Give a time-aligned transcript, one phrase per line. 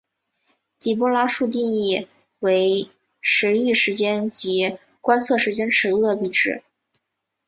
[0.79, 2.07] 底波拉数定义
[2.39, 2.89] 为
[3.21, 6.63] 驰豫时间及观测时间尺度的比值。